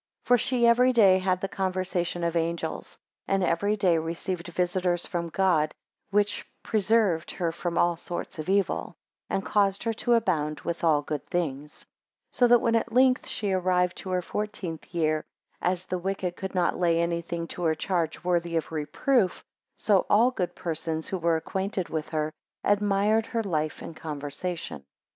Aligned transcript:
2 0.25 0.27
For 0.29 0.37
she 0.39 0.65
every 0.65 0.91
day 0.93 1.19
had 1.19 1.41
the 1.41 1.47
conversation 1.47 2.23
of 2.23 2.35
angels, 2.35 2.97
and 3.27 3.43
every 3.43 3.75
day 3.77 3.99
received 3.99 4.47
visitors 4.47 5.05
from 5.05 5.29
God, 5.29 5.75
which 6.09 6.43
preserved 6.63 7.29
her 7.29 7.51
from 7.51 7.77
all 7.77 7.95
sorts 7.95 8.39
of 8.39 8.49
evil, 8.49 8.95
and 9.29 9.45
caused 9.45 9.83
her 9.83 9.93
to 9.93 10.15
abound 10.15 10.61
with 10.61 10.83
all 10.83 11.03
good 11.03 11.23
things; 11.27 11.81
3 11.81 11.87
So 12.31 12.47
that 12.47 12.61
when 12.61 12.73
at 12.73 12.91
length 12.91 13.27
she 13.27 13.51
arrived 13.51 13.95
to 13.97 14.09
her 14.09 14.23
fourteenth 14.23 14.91
year, 14.91 15.23
as 15.61 15.85
the 15.85 15.99
wicked 15.99 16.35
could 16.35 16.55
not 16.55 16.79
lay 16.79 16.99
any 16.99 17.21
thing 17.21 17.45
to 17.49 17.61
her 17.65 17.75
charge 17.75 18.23
worthy 18.23 18.57
of 18.57 18.71
reproof, 18.71 19.43
so 19.77 20.07
all 20.09 20.31
good 20.31 20.55
persons, 20.55 21.09
who 21.09 21.19
were 21.19 21.35
acquainted 21.37 21.89
with 21.89 22.09
her, 22.09 22.31
admired 22.63 23.27
her 23.27 23.43
life 23.43 23.83
and 23.83 23.95
conversation. 23.95 24.83